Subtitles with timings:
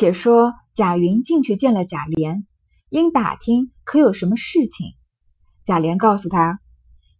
[0.00, 2.44] 且说贾云进去见了贾琏，
[2.88, 4.94] 因打听可有什么事情。
[5.62, 6.58] 贾琏告诉他，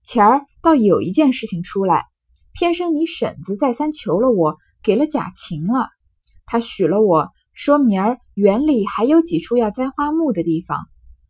[0.02, 2.06] 前儿倒有一件事情出来，
[2.54, 5.90] 偏生你婶子再三求了我，给了贾晴了，
[6.46, 10.78] 他许了我说明儿园里还有几处要栽花木的地方，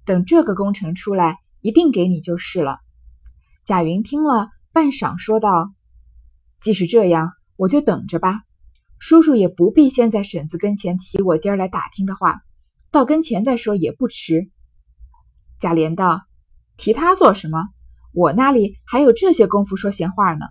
[0.05, 2.79] 等这个工程出来，一定给你就是了。
[3.65, 5.73] 贾云听了半晌，说道
[6.63, 8.43] ：“既是这样，我就等着吧。”
[9.01, 12.43] 叔叔也不必先在婶子跟前提我今儿来打听的话，
[12.91, 14.51] 到跟前再说也不迟。
[15.59, 16.21] 贾琏道
[16.77, 17.71] ：“提他做什么？
[18.13, 20.45] 我那里还有这些功夫说闲话呢。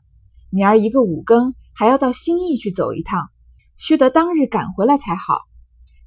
[0.50, 3.30] 明儿一个五更还要到兴义去走一趟，
[3.78, 5.44] 须得当日赶回来才好。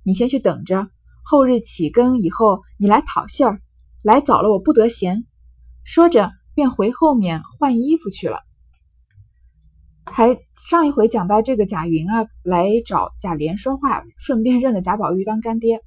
[0.03, 0.89] 你先去等着，
[1.23, 3.63] 后日起更以后你来讨信儿。
[4.03, 5.25] 来早了我不得闲。”
[5.87, 8.41] 说着便回后面换衣服去了。
[10.05, 15.81] 还上一回讲到这个贾云啊，来找贾琏说话，顺便认了贾宝玉当干爹。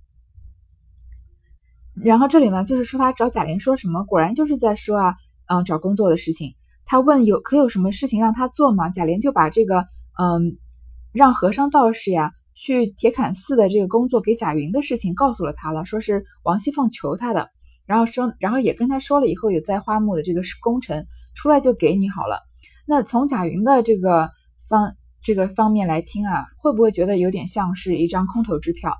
[1.94, 5.16] 然后这里呢，就是说他找贾琏说什么，果然就是在说啊，
[5.48, 6.56] 嗯，找工作的事情。
[6.86, 8.90] 他问有可有什么事情让他做吗？
[8.90, 9.86] 贾琏就把这个
[10.20, 10.58] 嗯，
[11.12, 17.50] 让和尚道士呀去铁槛寺的这个工作给贾云的事情告诉了他了，说是王熙凤求他的，
[17.86, 22.42] 然后说，然后也跟他说了以后有栽花木的这个工程出来就给你好了。
[22.88, 24.30] 那从贾云的这个
[24.70, 28.94] 方这个方面来听啊，会不会觉得有点像是一张空头支票？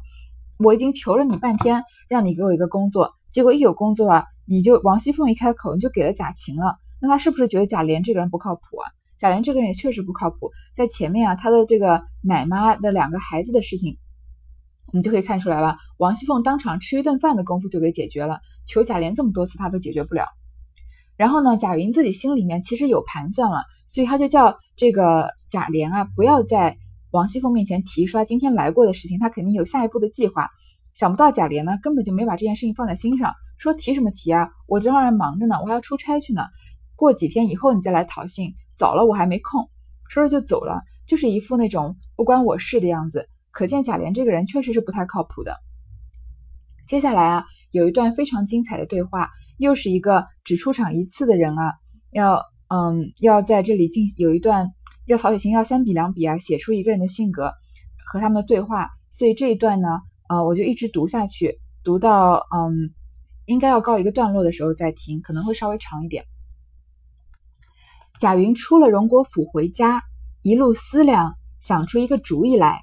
[0.58, 6.78] 我已经求了你半天，让你给我一个工作，结果一有工作啊，你就王熙凤一开口，你就给了贾晴了。
[7.00, 8.86] 那他是不是觉得贾琏这个人不靠谱啊？
[9.18, 10.52] 贾琏这个人也确实不靠谱。
[10.74, 13.98] 在前面啊，他的这个奶妈的两个孩子的事情，
[14.92, 15.78] 你就可以看出来了。
[15.98, 20.26] 王熙凤当场吃一顿饭的功夫就给解决了，求贾琏这么多次，他都解决不了。
[21.18, 23.64] 然后呢，贾云自己心里面其实有盘算了。
[23.88, 26.78] 所以他就叫这个贾琏啊，不要在
[27.12, 30.50] 王熙凤面前提说今天来过的事情，他肯定有下一步的计划。
[30.94, 36.44] 想不到贾琏呢，根本就没把这件事情放在心上，说提什么提啊，我正让人忙着呢，我还要出差去呢，
[36.96, 39.70] 过几天以后你再来讨信，早了我还没空。
[40.10, 43.30] 说着就走了，就是一副那种不关我事的样子。
[43.52, 45.56] 可见贾琏这个人确实是不太靠谱的。
[46.88, 51.74] 接下来啊，有一段非常精彩的对话，又是一个只出场一次的人啊，
[52.12, 52.42] 要。
[52.68, 54.72] 嗯，要在这里进有一段
[55.06, 57.54] 要曹雪芹要三笔两笔啊，写出一个人的性格
[58.08, 59.88] 和他们的对话，所以这一段呢，
[60.28, 62.90] 呃，我就一直读下去，读到嗯，
[63.46, 66.26] 应该要告一个段落的时候再听，可能会稍微长一点。
[68.20, 70.02] 贾云出了荣国府回家，
[70.42, 72.82] 一路思量，想出一个主意来，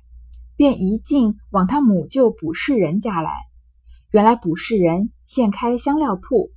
[0.55, 3.33] 便一径往他母舅卜氏人家来。
[4.13, 6.53] 原来卜氏人现开香料铺，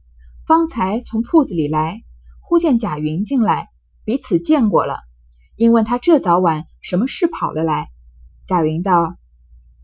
[0.45, 2.01] 方才从铺子里来。
[2.41, 3.69] 忽见贾云进来，
[4.03, 5.00] 彼此见过了，
[5.56, 7.88] 因问他这早晚什么事跑了来。
[8.45, 9.16] 贾云道：“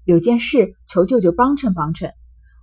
[0.05, 2.13] 有件事求舅舅帮衬帮衬。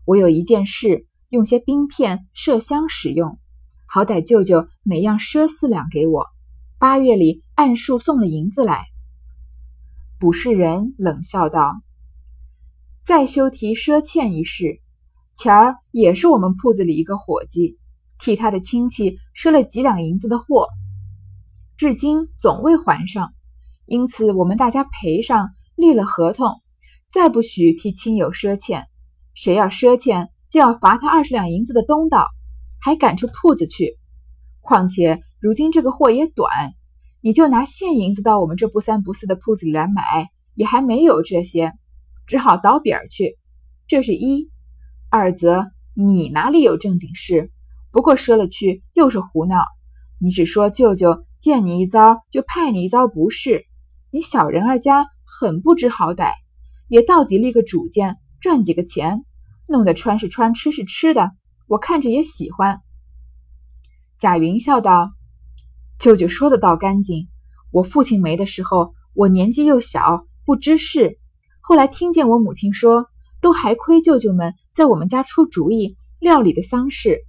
[0.04, 3.40] 我有一件事，用些冰片麝香使用，
[3.86, 6.26] 好歹舅舅每样赊四两给我。
[6.78, 8.84] 八月里按数送了银子来。”
[10.20, 11.82] 卜氏人冷笑道
[13.04, 14.80] ：“再休提赊欠一事，
[15.34, 17.77] 前儿也是我们铺子里一个伙计。”
[18.18, 20.68] 替他的亲戚赊了几两银子的货，
[21.76, 23.32] 至今总未还上，
[23.86, 26.60] 因此我们大家赔上，立了合同，
[27.08, 28.86] 再不许替亲友赊欠。
[29.34, 32.28] 谁要赊欠，就要罚他二十两银子的东道，
[32.80, 33.96] 还赶出铺子去。
[34.60, 36.50] 况且如今这个货也短，
[37.20, 41.72] 你就拿现银子到我们这不三不四的铺子里来买，也还没有这些，
[42.26, 43.38] 只好倒扁儿去。
[43.86, 44.50] 这是一，
[45.08, 47.52] 二则你哪里有正经事？
[47.90, 49.64] 不过赊了去又是胡闹，
[50.20, 53.64] 你只说舅舅见你一遭就派你一遭不是？
[54.10, 56.32] 你小人儿家很不知好歹，
[56.88, 59.24] 也到底立个主见赚几个钱，
[59.66, 61.30] 弄得穿是穿吃是吃的，
[61.66, 62.80] 我看着也喜欢。
[64.18, 65.10] 贾云笑道
[66.00, 67.28] ：“舅舅说的倒干净。
[67.70, 71.18] 我父亲没的时候，我年纪又小，不知事。
[71.60, 73.06] 后来听见我母亲说，
[73.42, 77.20] 都还亏舅舅们在我们家出主意料理的丧事。”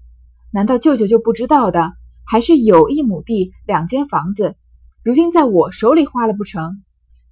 [0.51, 1.93] 难道舅舅就不知道的？
[2.25, 4.55] 还是有一亩地、两间房子，
[5.03, 6.83] 如今在我手里花了不成？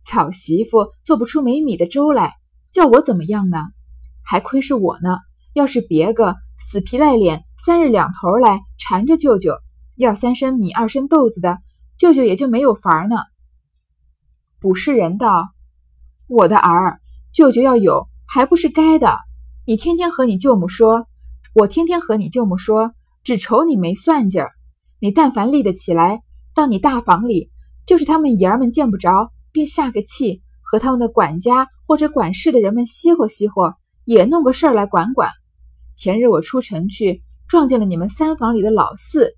[0.01, 2.33] 巧媳妇做不出没米的粥来，
[2.71, 3.59] 叫我怎么样呢？
[4.23, 5.17] 还亏是我呢。
[5.53, 9.53] 要是别个死皮赖脸，三日两头来缠着舅舅
[9.95, 11.59] 要三升米、二升豆子的，
[11.97, 13.17] 舅舅也就没有法儿呢。
[14.59, 15.49] 卜氏人道
[16.27, 16.99] ：“我的儿，
[17.31, 19.15] 舅舅要有，还不是该的。
[19.65, 21.07] 你天天和你舅母说，
[21.53, 22.93] 我天天和你舅母说。”
[23.27, 24.51] 只愁你没算计儿，
[25.01, 26.21] 你但凡立得起来，
[26.55, 27.51] 到你大房里，
[27.85, 33.75] 就是他们爷儿们见不着，便下个气，和他们的管家或者管事的人们稀活稀活，
[34.05, 35.29] 也弄个事儿来管管。
[35.93, 39.33] 前日我出城去，撞见了你们三房里的老四，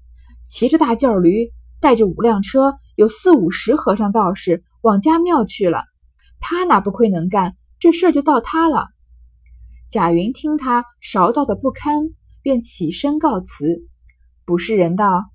[0.46, 1.50] 骑着大轿驴，
[1.82, 5.82] 带着五辆车，有四五十和尚道士往家庙去了。
[6.40, 8.86] 他哪不亏能干，这事儿就到他了。
[9.90, 13.88] 贾云听他勺到的不堪，便起身告辞。
[14.46, 15.30] 卜士人道：“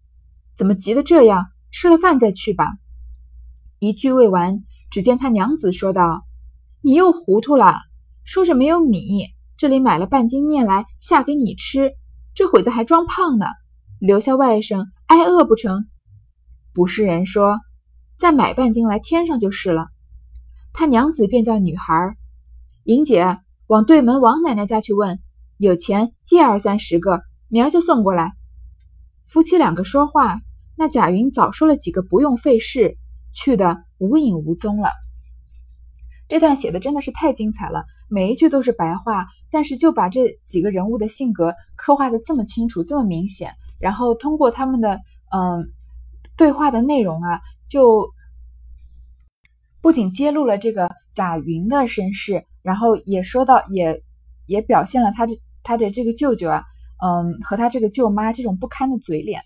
[0.57, 1.47] 怎么急得这样？
[1.71, 2.67] 吃了饭再去吧。”
[3.79, 6.25] 一句未完，只见他娘子说道
[6.81, 7.75] ：“你又糊涂了，
[8.25, 11.93] 说着没有米。”这里买了半斤面来下给你吃，
[12.35, 13.47] 这会子还装胖呢，
[14.01, 15.87] 留下外甥挨饿不成？
[16.73, 17.61] 不是人说，
[18.19, 19.87] 再买半斤来添上就是了。
[20.73, 22.17] 他娘子便叫女孩
[22.83, 25.21] 莹姐往对门王奶奶家去问，
[25.57, 28.33] 有钱借二三十个，明儿就送过来。
[29.27, 30.41] 夫妻两个说话，
[30.77, 32.97] 那贾云早说了几个不用费事，
[33.33, 34.91] 去的无影无踪了。
[36.27, 45.71] 这段写的真的是太精彩了，每一句都是白话，但是就把这几个人物的性格刻画的这么清楚、这么明显，然后通过他们的嗯
[46.37, 48.11] 对话的内容啊，就
[49.83, 54.03] 不仅揭露了这个贾云的身世，然后也说到也
[54.47, 56.63] 也表现了他的他的这个舅舅啊，
[57.03, 59.43] 嗯和他这个舅妈这种不堪的嘴脸。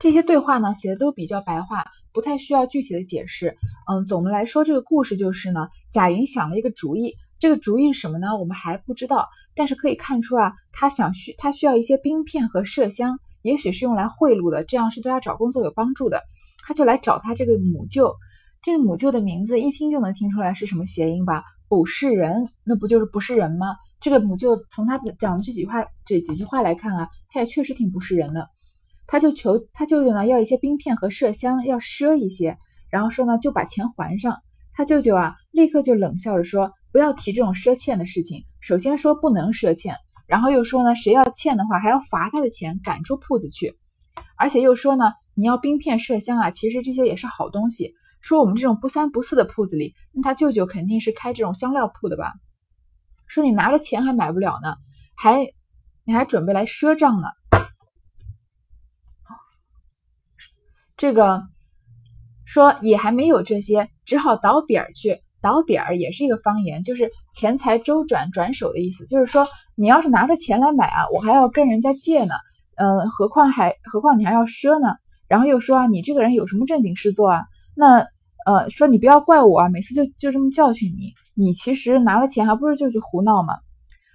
[0.00, 1.84] 这些对话呢写的都比较白话。
[2.12, 3.56] 不太需要具体的解释，
[3.88, 8.36] 嗯，总的来说，这个故事就是呢，贾云想了一个主意，这个主意是什么呢？
[8.36, 16.20] 我们还不知道，但是可以看出啊，他想需他需要一些冰片和麝香，也许是用来贿赂的，这样是对他找工作有帮助的。
[16.66, 18.16] 他就来找他这个母舅，
[18.60, 21.44] 这个母舅的名字一听就能听出来是什么谐音吧？
[21.68, 23.76] 不是人，那不就是不是人吗？
[24.00, 28.48] 这个母舅从他讲的这几话这几句话来看啊，他也确实挺不是人的。
[29.06, 32.58] 他就求他舅舅呢，要一些冰片和麝香，要赊一些，
[32.90, 34.38] 然后说呢，就把钱还上。
[34.72, 38.44] 他舅舅啊，立刻就冷笑着说：“不要提这种赊欠的事情。
[38.60, 43.76] 首先说不能赊欠，然后又说呢，谁要欠的话，还要罚他的钱，赶出铺子去。
[44.38, 45.04] 而且又说呢，
[45.34, 47.94] 你要冰片、麝香啊，其实这些也是好东西。
[48.22, 52.32] 说我们这种不三不四的铺子里，那他舅舅肯定是开这种香料铺的吧？
[53.30, 54.74] 说你拿着钱还买不了呢，
[55.14, 55.52] 还
[56.04, 57.28] 你还准备来赊账呢？”
[60.96, 61.44] 这个
[62.44, 65.22] 说也还没有这些，只好倒点儿去。
[65.42, 69.06] 倒点儿也是一个方言，就是钱财周转、转手的意思。
[69.06, 72.34] 就是说，你要是拿着钱来买啊，我还要跟人家借呢。
[72.76, 74.96] 嗯，何况还何况你还要赊呢。
[75.28, 77.46] 然后又说啊，你这个人有什么正经事做啊？
[77.74, 78.06] 那
[78.44, 81.14] 呃，说你不要怪我啊，每次就就这么教训你。
[81.40, 83.54] 你其实拿了钱，还不是就去胡闹吗？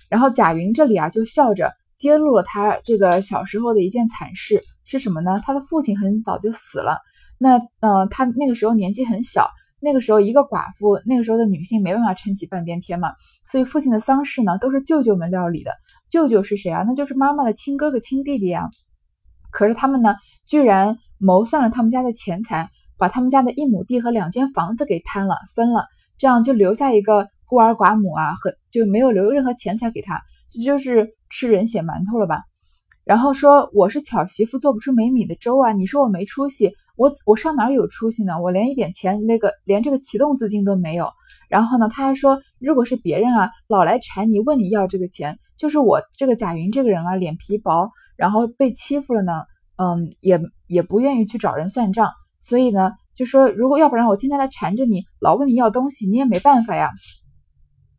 [0.10, 4.62] 然后贾云这里啊，就笑着揭露了他这个小时候的一件惨事。
[4.84, 5.42] 是什么呢？
[5.44, 7.00] 他的父亲很早就死了，
[7.40, 9.50] 那呃，他那个时候年纪很小，
[9.82, 13.14] 那个时候一个寡妇，那个时候的女性没办法撑起半边天嘛，
[13.50, 15.72] 所以父亲的丧事呢都是舅舅们料理的。
[16.12, 16.84] 舅舅是谁啊？
[16.88, 18.70] 那就是妈妈的亲哥哥亲弟弟啊。
[19.52, 22.70] 可是他们呢，居然谋算了他们家的钱财，
[23.00, 32.44] 把他们家的一亩地和两间房子给贪了分了，这样就留下一个孤儿寡母啊，和就没有留任何钱财给他，这就是吃人血馒头了吧？
[33.04, 35.72] 然后说我是巧媳妇，做不出没米的粥啊！
[35.74, 38.42] 你说我没出息，我我上哪有出息呢？
[38.42, 41.12] 我连一点钱，那个连这个启动资金都没有。
[41.48, 49.44] 然后呢，他还说，如果是别人啊，老来缠你，问你要这个钱，就是我这个贾云这个人啊，脸皮薄，然后被欺负了呢，
[49.76, 52.10] 嗯，也也不愿意去找人算账。
[52.42, 56.92] 所以呢，就说如果要不然我天天来缠着你，老问你要东西，你也没办法呀。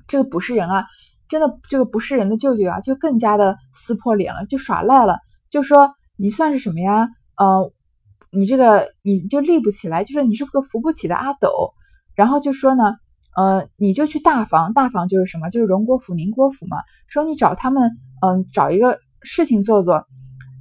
[0.06, 0.84] 这个不是人啊！
[1.28, 5.18] 真的，这个不是人的舅舅啊，就更加的撕破脸了，就耍赖了，
[5.50, 7.08] 就说你算是什么呀？
[7.36, 7.72] 呃，
[8.30, 11.72] 你这个你就立不起来，就说你是个扶不起的阿斗。
[12.14, 12.94] 然后就说呢，
[13.36, 15.50] 呃，你就去大房，大房就是什么？
[15.50, 16.78] 就是荣国府、宁国府嘛。
[17.08, 17.90] 说你找他们，
[18.22, 20.06] 嗯，找一个事情做做，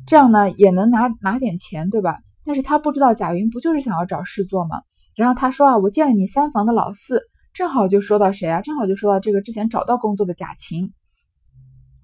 [0.08, 2.18] 这样呢也能拿拿点钱，对吧？
[2.46, 4.82] 但是他不知道贾云不就是想要找事做吗？
[5.16, 7.22] 然后他说啊，我见了你三房的老四。
[7.54, 8.60] 正好就说到谁啊？
[8.60, 10.92] 正好就说到这个之前找到工作的贾琴，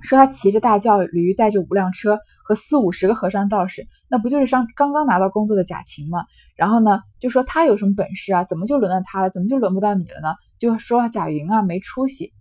[0.02, 6.24] 说他骑着大轿驴，带着五辆车和四五十个和尚道士，那不就是上刚刚拿到工作的贾琴吗？
[6.56, 8.46] 然后呢，就说他有什么本事啊？
[8.46, 9.30] 怎么就轮到他了？
[9.30, 10.36] 怎么就轮不到你了呢？
[10.58, 12.32] 就说贾云啊没出息。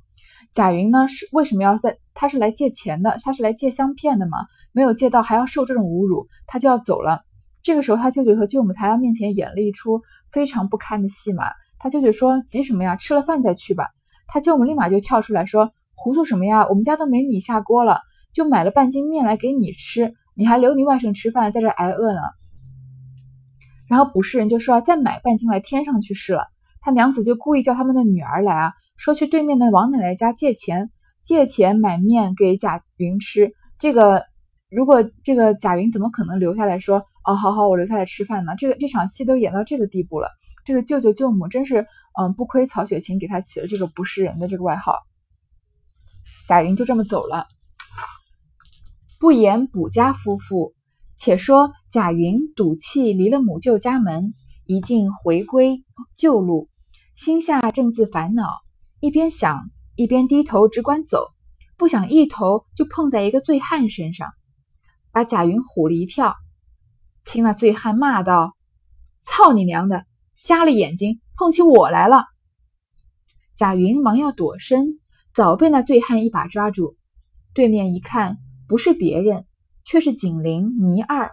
[0.52, 1.98] 贾云呢是为什么要在？
[2.14, 4.38] 他是来借钱的，他是来借香片的嘛？
[4.70, 7.22] 没有借到还要受这种侮辱，他就要走了。
[7.62, 10.02] 这个时候他舅舅和舅母在他面前演了一出
[10.32, 11.44] 非常不堪的戏码。
[11.78, 12.96] 他舅舅说：“急什么呀？
[12.96, 13.88] 吃了饭再去吧。”
[14.28, 16.66] 他舅母立马就跳出来说：“糊涂什么呀？
[16.68, 18.00] 我们家都没米下锅了，
[18.32, 22.20] 就买了半斤面来给你吃，你还留你外甥吃饭，在这挨饿呢。”
[23.88, 26.48] 然后卜士人就说：“再买半斤来添上去试了。”
[26.82, 30.90] 他娘子就故意叫他们的女儿来啊，说去对面的王奶奶家借钱，
[31.24, 33.52] 借钱买面给贾云吃。
[33.78, 34.24] 这个
[34.70, 38.54] 如果这个贾云怎么可能留下来说哦，好好，我留下来吃饭呢？
[38.56, 40.28] 这个这场戏都演到这个地步了，
[40.64, 41.86] 这个舅舅舅母真是
[42.18, 44.94] 嗯，不亏曹雪芹给他起了这个不是人的这个外号。
[46.48, 47.46] 贾云就这么走了。
[49.20, 50.74] 不言卜家夫妇，
[51.18, 54.32] 且说贾云赌气离了母舅家门，
[54.64, 55.84] 一进回归
[56.16, 56.70] 旧路，
[57.14, 58.48] 心下正自烦恼，
[58.98, 61.28] 一边想一边低头只管走。
[61.76, 64.30] 不想一头就碰在一个醉汉身上，
[65.12, 66.34] 把贾云唬了一跳。
[67.32, 68.56] 听那醉汉骂道
[69.22, 72.24] ：“操你娘的，瞎了眼睛，碰起我来了！”
[73.54, 74.98] 贾云忙要躲身，
[75.32, 76.96] 早被那醉汉一把抓住。
[77.54, 79.46] 对面一看，不是别人，
[79.84, 81.30] 却是警铃倪二。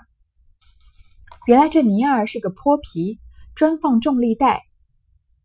[1.48, 3.18] 原来这倪二是个泼皮，
[3.56, 4.68] 专放重利贷、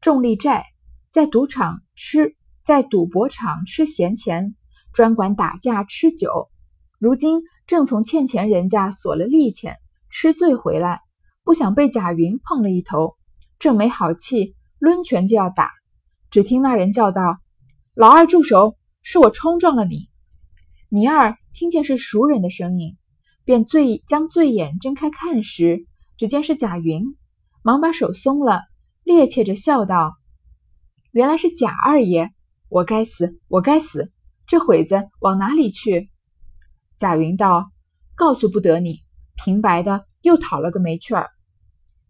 [0.03, 0.67] 重利债，
[1.13, 4.55] 在赌场吃，在赌博场吃闲钱。
[4.93, 6.51] 专管打架吃酒，
[6.99, 9.79] 如今正从欠钱人家索了利钱，
[10.13, 11.01] 吃醉回来，
[11.43, 13.17] 不想被贾云碰了一头，
[13.59, 15.71] 正没好气，抡拳就要打。
[16.31, 17.39] 只听那人叫道
[17.97, 18.77] ：“老二住手！
[19.03, 20.11] 是我冲撞了你。”
[20.91, 22.99] 倪二听见是熟人的声音，
[23.45, 25.87] 便醉将醉眼睁开看时，
[26.19, 27.17] 只见是贾云，
[27.63, 28.61] 忙把手松了，
[29.05, 30.15] 趔趄着笑道
[31.11, 32.31] ：“原来是贾二爷！
[32.69, 34.13] 我该死，我该死！”
[34.47, 36.11] 这会子往哪里去？
[36.99, 37.73] 贾云道
[38.15, 39.02] ：“告诉不得你，
[39.37, 41.31] 平白的又讨了个没趣儿。”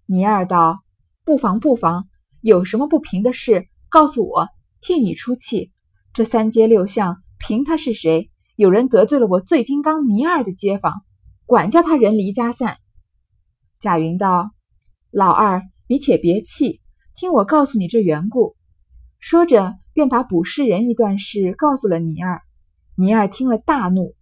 [0.06, 0.82] 倪二道
[1.24, 2.08] ：“不妨不妨，
[2.40, 4.48] 有什么不平的事，告诉我，
[4.80, 5.72] 替你出气。
[6.12, 8.30] 这三街六巷，凭他是谁？
[8.56, 11.04] 有人得罪了我醉金刚倪二的街坊，
[11.46, 12.78] 管叫他人离家散。”
[13.80, 14.50] 贾云道
[15.10, 16.80] ：“老二，你且别气，
[17.14, 18.56] 听我告诉你这缘故。”
[19.20, 19.74] 说着。
[19.94, 22.40] 便把卜世人一段事告诉了倪二，
[22.94, 24.14] 倪二听了大怒，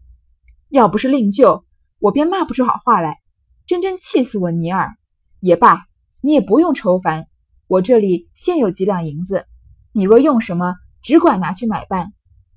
[0.69, 1.65] 要不是令舅，
[2.01, 3.19] 我便骂不出好话来，
[3.67, 4.97] 真真气死我尼尔。
[5.39, 5.85] 也罢，
[6.23, 7.27] 你也不用愁烦，
[7.67, 9.45] 我这里现有几两银子，
[9.93, 12.13] 你若用什么，只管拿去买办。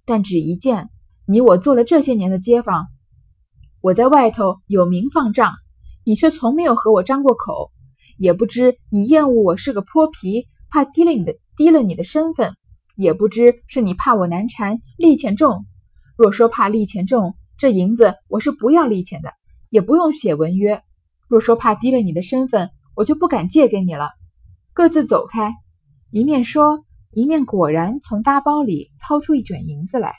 [0.05, 0.89] 但只一件，
[1.25, 2.87] 你我做了这些年的街坊，
[3.81, 5.53] 我在外头有名放账，
[6.05, 7.71] 你却从没有和我张过口，
[8.17, 12.55] 也不知你厌恶我是个泼皮，怕低了你的低了你的身份。
[12.95, 15.65] 也不知是你怕我难缠，利钱重。
[16.15, 19.31] 若说怕利钱重，这银子我是不要利钱的，
[19.69, 20.83] 也不用写文约。
[21.29, 24.09] 若说怕低了你的身份，我就不敢借给你了。
[24.73, 25.53] 各自走开。
[26.11, 30.13] 一面说，一面果然从大包里掏出一卷银子来。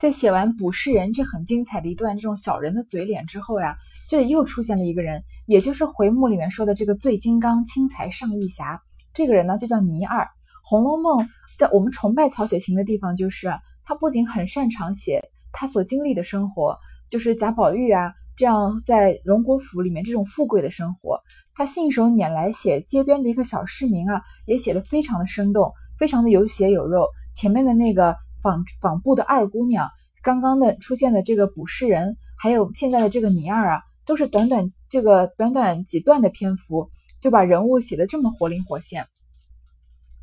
[0.00, 3.76] 在写完卜世人这很精彩的一段这种小人的嘴脸之后呀，
[4.08, 8.82] 这里又出现了一个人，也就是回目里面说的这个醉金刚轻财上义侠。
[9.14, 10.24] 这个人呢，就叫倪二，
[10.64, 11.24] 《红楼梦》。
[11.56, 13.48] 在我们崇拜曹雪芹的地方，就是
[13.84, 16.78] 他不仅很擅长写他所经历的生活，
[17.08, 21.20] 就是贾宝玉啊这样在荣国府里面这种富贵的生活，
[21.54, 27.06] 他信手拈来写街边的一个小市民啊，也写的非常的生动，非常的有血有肉。
[27.34, 29.88] 前面的那个纺纺布的二姑娘，
[30.22, 36.90] 刚刚的出现的这个卜世人，还有现在的这个倪二啊，都是短短这个短短几段的篇幅，
[37.20, 39.06] 就把人物写的这么活灵活现。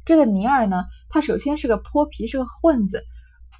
[0.05, 3.03] 这个尼尔呢，他首先是个泼皮，是个混子，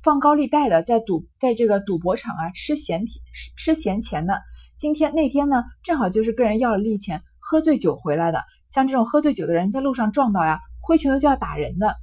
[0.01, 3.13] 放高利贷的，在赌，在这个赌博场啊吃闲吃
[3.57, 4.41] 吃闲钱的。
[4.77, 8.43] 今天那天呢，正好就是跟人要了利钱，喝醉酒回来的。
[8.69, 11.95] 像这种喝醉酒的人，在路上撞到呀，挥拳头就要打人的。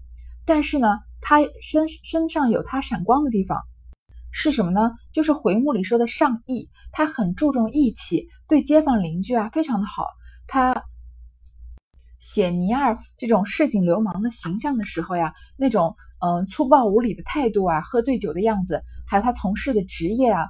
[0.45, 0.89] 但是呢，
[1.21, 3.63] 他身身上有他闪光的地方，
[4.31, 4.93] 是什么呢？
[5.13, 10.07] 就是回目里说的上义，他很注重义气，对街坊邻居啊非常的好。
[10.47, 10.85] 他。
[12.19, 15.95] 写尼二这种市井流氓的形象的时候呀，那种
[16.27, 20.49] 嗯粗暴无礼的态度啊，喝醉酒的样子，还有他从事的职业啊，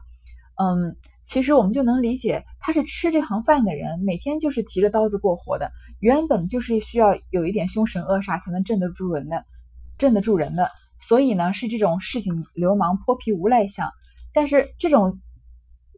[0.55, 9.45] 嗯，其实我们就能理解，他是吃这行饭的人，每天就是提着刀子过活的，原本就是需要有一点凶神恶煞才能镇得住人的，
[9.99, 13.91] 镇得住人的，所以呢是这种市井流氓泼皮无赖相，
[14.33, 15.21] 但是这种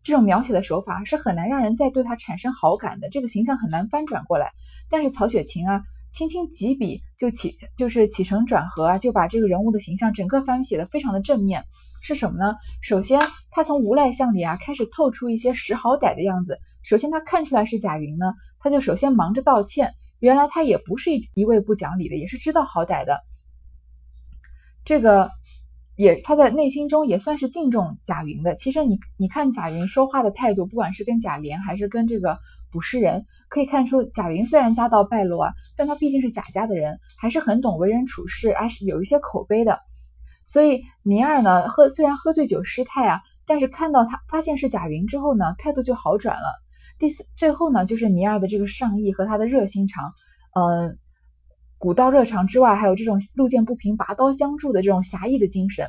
[0.03, 4.51] 这种描写的手法是很难让人再对他产生好感的，这个形象很难翻转过来。
[4.91, 11.65] 但是曹雪芹啊，轻轻几笔就起，就是起承转合啊，就把这个人物的形象整个翻写的非常的正面。
[12.01, 12.55] 是什么呢？
[12.81, 16.59] 首先，他从无赖相里啊开始透出一些识好歹的样子。
[16.83, 19.95] 首先，他看出来是贾云呢，他就首先忙着道歉。
[20.21, 23.21] 原来他也不是一一位不讲理的，也是知道好歹的。
[24.85, 25.31] 这个
[25.97, 28.55] 也他在内心中也算是敬重贾云的。
[28.55, 32.39] 其实你你看贾云说话的态度，不管是跟贾琏还是跟这个
[32.71, 33.27] 不是人。
[33.49, 39.81] 可以看出，贾云虽然家道败落啊，但他毕竟是贾家的人，还是很懂为人处事，还是有一些口碑的。
[40.45, 46.63] 所以倪二呢，喝虽然喝醉酒失态啊，但是看到他发现是贾云之后呢，态度就好转了。
[46.99, 50.13] 第四，最后呢，就是倪二的这个上义和他的热心肠，
[50.55, 50.99] 嗯，
[51.77, 55.89] 古道热肠之外，还有这种路见不平拔刀相助的这种侠义的精神。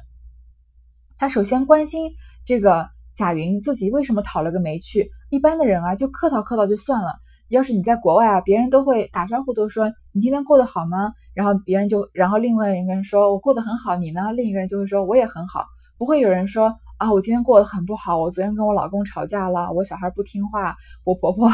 [1.18, 2.12] 他首先关心
[2.46, 2.90] 这个
[3.20, 5.12] 贾云自己为什么讨了个没趣。
[5.30, 7.20] 一般的人啊，就客套客套就算了。
[7.50, 11.12] 要是你在国外啊，别人都会打招呼，都说你今天过得好吗？
[11.34, 14.32] 然后别人就，然后另外一个人说我过得很好，你呢？
[14.32, 15.66] 另一个人就会说我也很好，
[15.98, 21.52] 不会有人说啊我今天过得很不好，我昨天跟我老公吵架了，我小孩不听话，我婆婆，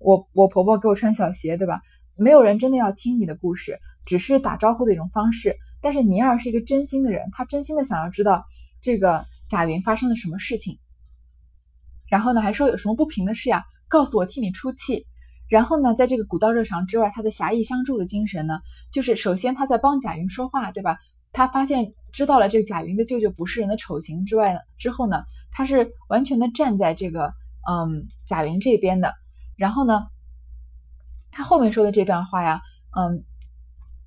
[0.00, 1.80] 我我婆婆给我穿小鞋，对吧？
[2.18, 5.56] 没有人真的要听你的故事，只是打招呼的一种方式。
[5.80, 8.44] 但是尼尔是一个真心的人，他真心的想要知道
[8.82, 10.78] 这个贾云发生了什么事情，
[12.08, 15.06] 然后呢还说有什么不平的事呀，告诉我替你出气。
[15.48, 18.60] 然后呢，在这个古道热肠之外，他的侠义相助的精神呢，
[18.92, 20.98] 就是首先他在帮贾云说话，对吧？
[21.32, 27.32] 他发现知道了这个贾云的舅舅不是人的丑行之外呢，之后呢，他是完全的站在这个
[27.70, 29.14] 嗯贾云这边的。
[29.56, 30.06] 然后呢，
[31.30, 32.60] 他后面说的这段话呀，
[32.94, 33.24] 嗯，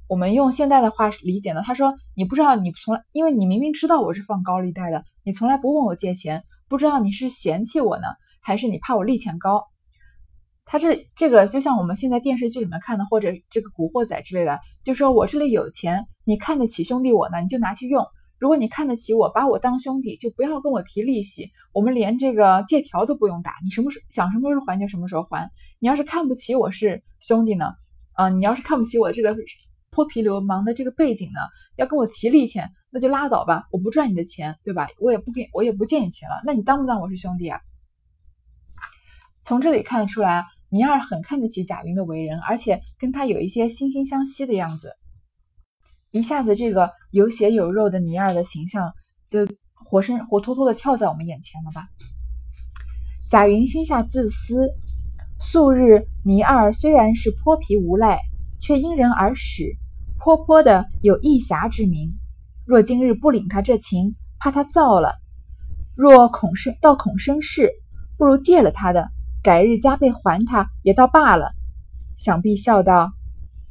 [0.07, 8.07] 我们用现在的话理解呢，他说你不知道你从来，因为你明明知道我是放高利贷的，你从来不问我借钱，不知道你是嫌弃我呢，
[8.39, 9.65] 还是你怕我利钱高？
[10.63, 18.05] 他这这个就像我们现在电视剧里面看的，或者这个古惑仔之类的，就说我这里有钱，你看得起兄弟我呢，你就拿去用；
[18.39, 25.51] 如果你看得起我，把我当兄弟，就不要跟我提利息，我们连这个借条都不用打，你什么时想什么时候还就什么时候还。
[25.79, 27.65] 你要是看不起我是兄弟呢，
[28.13, 29.35] 啊，你要是看不起我这个
[29.89, 31.41] 泼皮流氓的这个背景呢，
[31.75, 34.89] 要跟我提利钱，那就拉倒吧，我不赚你的钱，对吧？
[34.99, 37.59] 我也不给我也不借你钱了，那你当不当我是兄弟啊？
[39.43, 40.45] 从这里看得出来。
[40.73, 44.93] 尼二很看得起贾云的为人，而且跟他有一些惺惺相惜的样子。
[46.11, 48.93] 一下子，这个有血有肉的尼二的形象
[49.27, 51.89] 就活生活脱脱的跳在我们眼前了吧？
[53.29, 54.69] 贾云心下自私，
[55.41, 58.19] 素日尼二虽然是泼皮无赖，
[58.61, 59.75] 却因人而使，
[60.19, 62.13] 泼泼的有义侠之名。
[62.71, 65.15] 若今日不领他这情，怕他造了；
[65.93, 67.69] 若恐生倒恐生事，
[68.17, 69.09] 不如借了他的。
[69.43, 71.51] 改日加倍还他，也倒罢了。
[72.15, 73.11] 想必笑道：“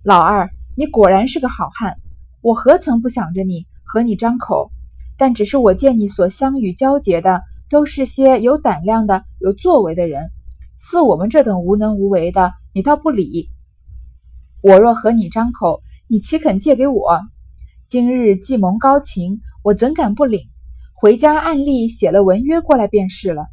[0.05, 1.97] 老二，你果然是个好汉。
[2.43, 4.71] 我何曾不想着你，和你张口？
[5.17, 10.31] 但只是我见你所相与交结的，都是些有胆量的、有作为的人。
[10.77, 13.49] 似我们这等无能无为的，你倒不理。
[14.61, 17.19] 我若和你张口，你岂肯借给我？
[17.91, 20.43] 今日既蒙高情，我怎敢不领？
[20.95, 23.47] 回家暗例写了文约过来便是了。”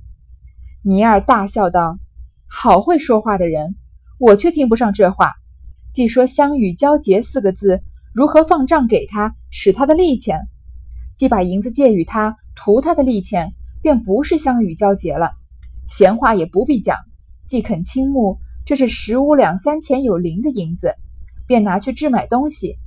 [0.86, 1.98] 尼尔大笑道。
[2.46, 3.76] 好会说话的人，
[4.20, 5.34] 我却听不上这话。
[5.92, 7.82] 既说相与交结四个字，
[8.14, 10.42] 如何放账给他，使他的利钱？
[11.16, 15.32] 既把银子借与他，图他的利钱，便不是相与交结了。
[15.88, 16.96] 闲话也不必讲，
[17.48, 20.94] 既肯倾慕，这是十五两三钱有零的银子，
[21.48, 22.78] 便拿去置买东西。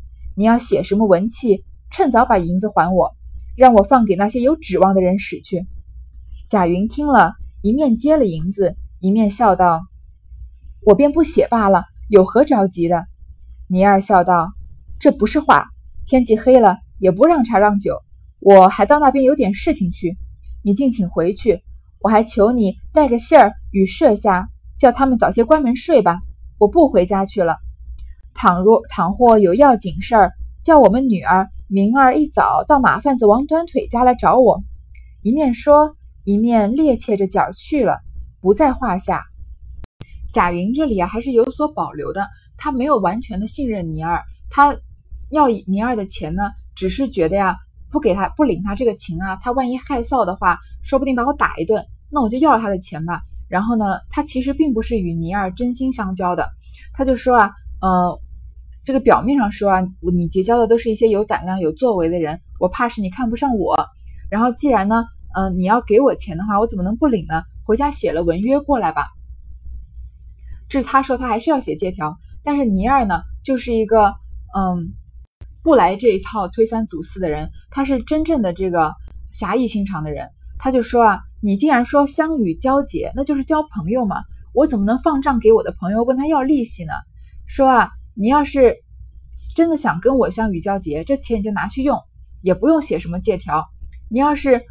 [0.40, 3.14] 你要写什么文契，趁早把银子还我，
[3.58, 5.66] 让我放给那些有指望的人使去。
[6.48, 8.74] 贾云听了一面接了银子。
[9.00, 9.82] 一面笑道
[10.80, 13.04] ：“我便不写罢了，有何着急的？”
[13.68, 14.54] 尼二笑道
[14.98, 15.66] ：“这不是话。
[16.06, 18.00] 天气黑了，也不让茶让酒，
[18.38, 20.16] 我还到那边有点事情去。
[20.62, 21.60] 你尽请回去。
[22.00, 24.48] 我还求你带个信儿与舍下，
[24.78, 26.20] 叫他们早些关门睡吧。
[26.56, 27.58] 我不回家去了。
[28.40, 30.32] 倘若倘或有要紧事儿，
[30.64, 34.62] 叫我们女儿明儿一早到马贩子王短腿家来找我。”
[35.20, 38.00] 一面说，一面趔趄着脚去了。
[38.40, 39.24] 不在话下。
[40.32, 42.26] 贾云这里啊，还是有所保留的。
[42.56, 44.74] 他没有完全的信任尼儿，他
[45.28, 47.58] 要尼儿的钱呢，只是觉得呀，
[47.90, 53.20] 不给他不领他这个情啊，他万一害臊的话，说不定把我打一顿，那我就要了他的钱吧。
[53.50, 56.48] 然后呢，他其实并不是与尼儿真心相交的。
[56.94, 57.50] 他就说啊，
[57.82, 58.18] 呃，
[58.82, 59.80] 这个表面上说啊，
[60.12, 63.86] 你结交的都是一些有胆量、有作为的人，我怕是你看不上我。
[64.30, 67.42] 然后既然呢，嗯，你要给我钱的话，我怎么能不领呢？
[67.64, 69.06] 回家写了文约过来吧。
[70.68, 74.14] 这是他说他还是要写借条，但是尼尔呢，就是一个
[74.56, 74.92] 嗯
[75.62, 78.94] 不来这一套推三阻四的人，他是真正的这个
[79.30, 80.28] 侠义心肠的人。
[80.58, 84.16] 他就说啊，你既然说相与交结，那就是交朋友嘛，
[84.54, 86.92] 我怎么能放账给我的朋友问他要利息呢？
[87.46, 87.90] 说啊，
[88.20, 88.76] 你要是
[89.56, 91.98] 真的想跟我相与交结，这钱你就拿去用，
[92.42, 93.66] 也不用写什么借条。
[94.10, 94.62] 你要是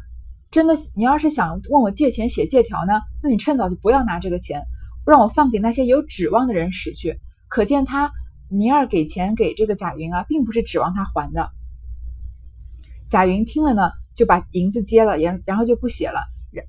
[0.52, 2.92] 真的，你要是想问我借钱写借条呢？
[3.20, 4.62] 那你趁早就不要拿这个钱。
[5.04, 7.18] 让我放给那些有指望的人使去。
[7.48, 8.12] 可见他
[8.48, 11.50] 尼尔给钱给这个贾云啊，并不是指望他还的。
[13.08, 16.20] 贾云听了呢，就把银子接了，然然后就不写了，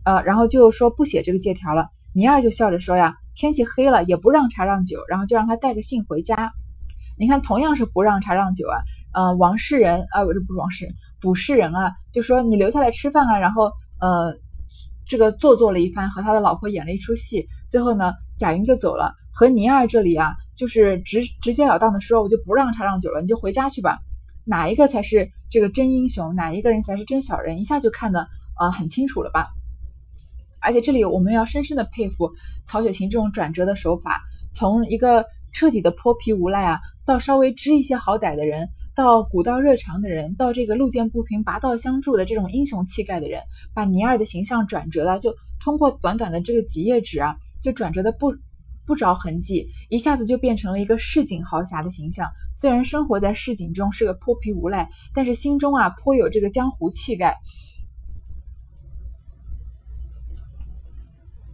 [0.04, 1.89] 呃，然后就说不写这个借条了。
[2.12, 6.52] 尼尔就笑着说呀，天气黑了，也不让茶让酒，然后就让他带个信回家。
[7.22, 8.82] 你看，同样是不让茶让酒啊，
[9.14, 14.34] 呃，王世仁啊，不是不是王世仁，卜世仁啊，就说你留下来吃饭啊，然后呃，
[15.06, 19.14] 这个做作了一番，和他的老婆演了一出戏，最后呢，贾云就走了。
[19.32, 24.00] 和尼尔这里啊，就是直直截了当的说，我就不让茶让酒了，你就回家去吧。
[24.44, 26.34] 哪一个才是这个真英雄？
[26.34, 27.60] 哪一个人才是真小人？
[27.60, 29.50] 一下就看得啊很清楚了吧？
[30.60, 32.32] 而且这里我们要深深的佩服
[32.66, 34.22] 曹雪芹这种转折的手法，
[34.56, 43.42] 从一个彻底的泼皮无赖啊，到稍微知一些好歹的人，到古道热肠的人，到这个路见不平拔刀相助的这种英雄气概的人，
[43.74, 48.34] 把尼尔的形象转折了，就通过短短的这个几页纸啊，就转折的不。
[48.84, 52.28] 不着痕迹，一下子就变成了一个市井豪侠的形象。
[52.58, 57.38] 虽然生活在市井中是个泼皮无赖，但是心中啊颇有这个江湖气概。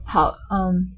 [0.03, 0.95] 好，嗯，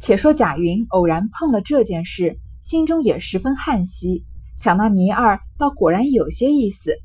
[0.00, 4.24] 且说贾云偶然碰了这件事，心中也十分惋惜，
[4.56, 6.96] 想那倪二倒果然有些意思，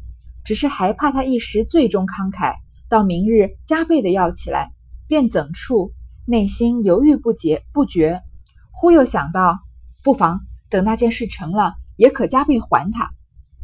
[0.46, 2.56] 只是还怕他一时最终慷慨，
[2.88, 4.72] 到明日加倍的要起来，
[5.08, 5.92] 便怎处？
[6.26, 8.22] 内心犹豫不决，不决，
[8.72, 9.60] 忽又想到，
[10.02, 13.12] 不妨等那件事成了，也可加倍还他。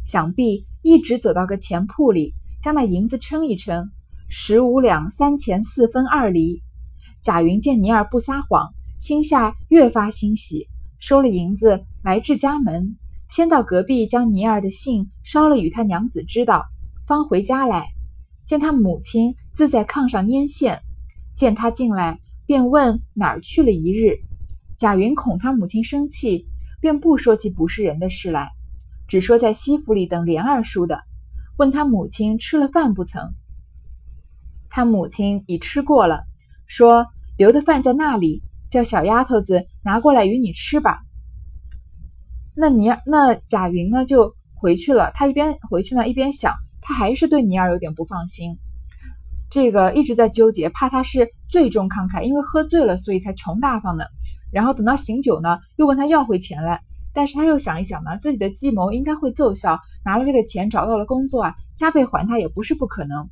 [0.04, 3.90] 想必一直走到个钱铺里，将那银子称一称，
[4.28, 6.62] 十五两三钱四分二厘。
[7.22, 10.68] 贾云见尼尔不撒谎，心下越发欣喜，
[11.00, 12.96] 收了银子，来至家门，
[13.28, 16.66] 先到隔壁将尼尔的信捎了与他娘子知道，
[17.04, 17.88] 方回家来，
[18.46, 20.82] 见他母亲自在炕上拈线，
[21.34, 22.20] 见他进来。
[22.46, 24.20] 便问哪儿去了一日，
[24.78, 26.46] 贾云恐他母亲生气，
[26.80, 28.50] 便不说起不是人的事来，
[29.08, 31.00] 只说在西府里等莲二叔的。
[31.56, 33.32] 问他母亲吃了饭不曾？
[34.70, 36.22] 他母亲已吃过了，
[36.66, 41.00] 说留的饭在那里，叫小丫头子拿过来与你吃吧。
[42.56, 48.56] 那尼尔那贾云呢就回去了，他一边回去呢一边想，他还是对尼尔有点不放心。
[49.50, 54.08] 这个一直在纠结，怕他是最终慷慨，因为喝醉了，所以才穷大方的。
[54.50, 56.80] 然后等到醒酒呢，又问他要回钱来。
[57.14, 63.28] 但是他又想一想呢，自己的计谋应该会奏效，拿了这个钱找到了工作啊，加倍还他也不是不可能。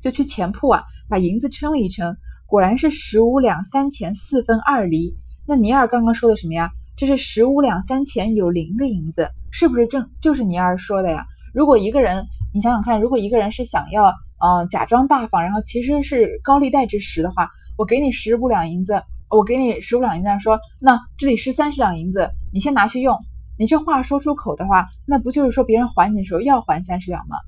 [0.00, 2.16] 就去钱铺啊，把银子称了一称，
[2.52, 5.16] 果然是十五两三钱四分二厘。
[5.48, 6.70] 那尼尔刚刚说的什么呀？
[6.98, 11.24] 这是十五两三钱有零的银子，是不是正就是尼尔说的呀？
[11.54, 14.12] 如果一个人，你想想看，如果一个人是想要。
[14.44, 23.16] 嗯，假装大方，然后其实是高利贷之时的话，我给你十五两银子，我给你十五两银子，说那这里是三十两银子，你先拿去用。
[23.56, 27.38] 你这话说出口的话，那不就是说别人还你的时候要还三十两吗？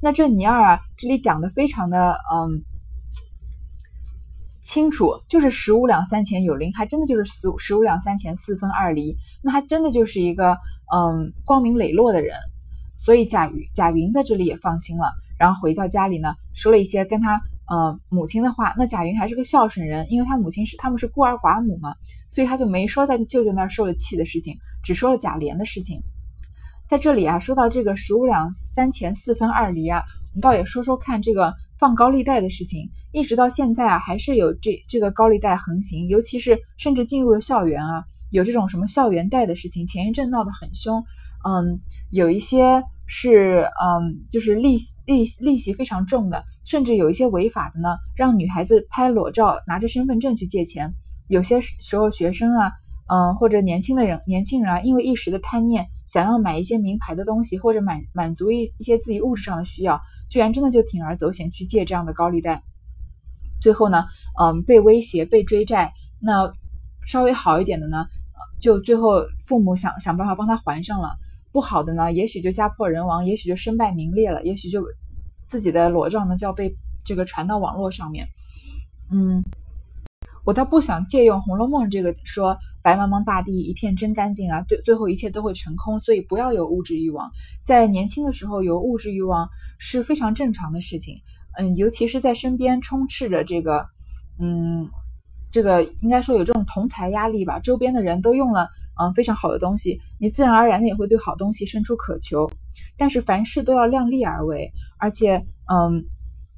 [0.00, 2.62] 那这尼二啊，这里讲的非常的嗯
[4.74, 10.58] 清楚，就是十五两三钱有零，还真的就是十十五两三钱四分二厘，那还真的就是一个
[10.92, 12.36] 嗯光明磊落的人，
[12.98, 15.12] 所以贾云贾云在这里也放心了。
[15.38, 18.74] 然后回到家里呢，说了一些跟他呃母亲的话。
[18.76, 21.94] 那贾云还是个孝顺人，因为他母亲是他们是孤儿寡母嘛，
[22.28, 26.02] 所以他就没说在舅舅那儿受了气的事情，只说了贾琏的事情。
[26.88, 32.88] 在这里啊，说到这个十五两三钱四分二厘啊，我们倒也说说看这个放高利贷的事情。
[33.12, 41.04] 一直到现在啊，还是有这这个高利贷横行，尤其是甚至进入了校园啊，有这种什么校园贷的事情，前一阵闹得很凶。
[41.46, 42.82] 嗯，有一些。
[43.06, 50.94] 是，嗯，就是利息利利息非常重的，甚至有一些违法的呢，让女孩子拍裸照，拿着身份证去借钱。
[51.28, 52.72] 有些时候学生啊，
[53.12, 60.00] 嗯，或者年轻的人，年轻人啊，因为一时的贪念，想要买一些名牌的东西，或者满满足一一些自己物质上的需要，
[60.34, 62.64] 居然真的就铤而走险去借这样的高利贷。
[63.62, 64.06] 最后呢，
[64.40, 65.92] 嗯，被威胁、被追债。
[66.20, 66.52] 那
[67.06, 68.04] 稍微好一点的呢，
[68.58, 71.10] 就最后父母想想办法帮他还上了。
[71.52, 74.84] 不好的呢，也许就家破人亡，也许就身败名裂了，也许就
[75.46, 78.26] 自己的裸照呢就要被这个传到网络上面。
[79.12, 79.40] 嗯，
[80.44, 87.30] 我倒不想借用《红楼梦》这个说白茫茫大地一片真干净啊，最最后一切都会成空，所以不要有物质欲望。
[87.64, 91.22] 在年轻的时候有物质欲望是非常正常的事情。
[91.58, 93.86] 嗯，尤其是在身边充斥着这个，
[94.38, 94.90] 嗯，
[95.50, 98.68] 这个应该说有这种同财压力吧，周边的人都用了。
[99.00, 102.48] 嗯，非常好的东西，你自然而然的也会对好东西生出渴求。
[102.96, 106.04] 但是凡事都要量力而为，而且，嗯，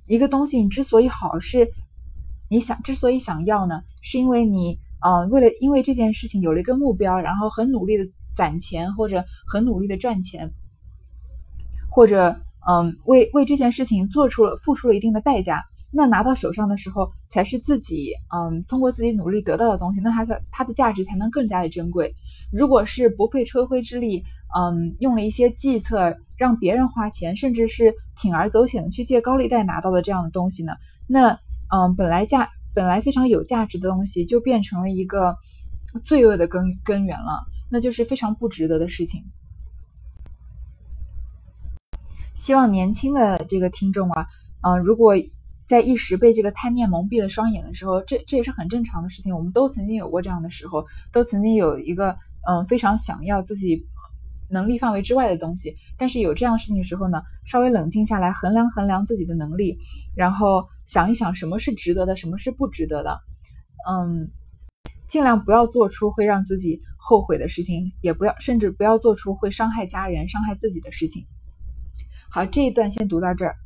[0.07, 1.71] 一个东西你之所以好，是
[2.51, 10.51] 你想之所以想要呢，是因为你呃为了因为这件事情有了一个目标，然后很努力的攒钱或者很努力的赚钱，
[11.89, 15.63] 或者嗯为为这件事情做出了付出了一定的代价。
[15.93, 22.15] 那拿到手上的时候，才是自己嗯通过自己努力得到的东西，那它的它的价值才能更加的珍贵。
[22.53, 24.25] 如果是不费吹灰之力，
[24.59, 30.73] 嗯用了一些计策让别人花钱，甚至是铤而走险的去借高利贷拿到的这样的东西呢，
[31.07, 31.39] 那
[31.75, 35.35] 嗯本来价本来非常有价值的东西，就变成了一个
[36.05, 39.25] 罪恶的根根源了，那就是非常不值得的事情。
[42.35, 44.27] 希望年轻的这个听众啊，
[44.61, 45.15] 嗯如果。
[45.69, 49.35] 在一时被这个贪念蒙蔽了双眼的时候，这这也是很正常的事情。
[49.35, 52.17] 我们都曾经有过这样的时候，都曾经有一个
[52.49, 53.85] 嗯非常想要自己
[54.49, 55.77] 能力范围之外的东西。
[55.99, 59.79] 但是有这样事情的时候呢，稍微冷静下来，衡量衡量自己的能力，
[60.15, 63.19] 然后想一想什么是值得的，什么是不值得的。
[63.89, 64.31] 嗯，
[65.09, 71.27] 尽量不要做出会让自己后悔的事情，也不要甚至不要做出会伤害家人、伤害自己的事情。
[72.31, 73.57] 好，这一段先读到这儿。